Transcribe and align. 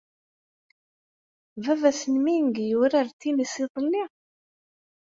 Baba-s 1.63 2.01
n 2.13 2.15
Ming 2.23 2.53
yurar 2.69 3.07
tennis 3.19 3.55
iḍelli? 3.63 4.03